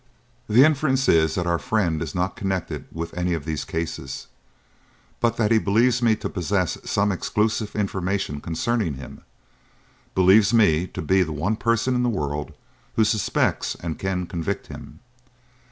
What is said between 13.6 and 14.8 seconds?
and can convict